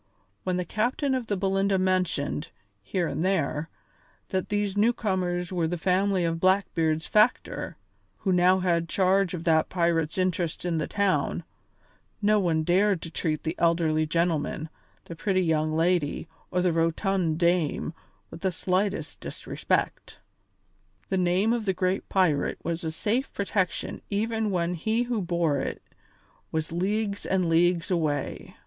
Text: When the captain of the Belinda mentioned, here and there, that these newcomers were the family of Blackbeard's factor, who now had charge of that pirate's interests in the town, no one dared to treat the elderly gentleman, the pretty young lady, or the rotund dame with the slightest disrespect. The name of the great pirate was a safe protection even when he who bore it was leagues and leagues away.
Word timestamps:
When 0.43 0.57
the 0.57 0.65
captain 0.65 1.13
of 1.13 1.27
the 1.27 1.37
Belinda 1.37 1.77
mentioned, 1.77 2.49
here 2.81 3.07
and 3.07 3.23
there, 3.23 3.69
that 4.29 4.49
these 4.49 4.75
newcomers 4.75 5.53
were 5.53 5.67
the 5.67 5.77
family 5.77 6.25
of 6.25 6.39
Blackbeard's 6.39 7.05
factor, 7.05 7.77
who 8.17 8.31
now 8.31 8.61
had 8.61 8.89
charge 8.89 9.35
of 9.35 9.43
that 9.43 9.69
pirate's 9.69 10.17
interests 10.17 10.65
in 10.65 10.79
the 10.79 10.87
town, 10.87 11.43
no 12.19 12.39
one 12.39 12.63
dared 12.63 12.99
to 13.03 13.11
treat 13.11 13.43
the 13.43 13.53
elderly 13.59 14.07
gentleman, 14.07 14.69
the 15.05 15.15
pretty 15.15 15.41
young 15.43 15.75
lady, 15.75 16.27
or 16.49 16.63
the 16.63 16.73
rotund 16.73 17.37
dame 17.37 17.93
with 18.31 18.41
the 18.41 18.51
slightest 18.51 19.19
disrespect. 19.19 20.17
The 21.09 21.17
name 21.19 21.53
of 21.53 21.65
the 21.65 21.73
great 21.73 22.09
pirate 22.09 22.57
was 22.63 22.83
a 22.83 22.89
safe 22.89 23.31
protection 23.31 24.01
even 24.09 24.49
when 24.49 24.73
he 24.73 25.03
who 25.03 25.21
bore 25.21 25.59
it 25.59 25.83
was 26.51 26.71
leagues 26.71 27.23
and 27.23 27.47
leagues 27.47 27.91
away. 27.91 28.55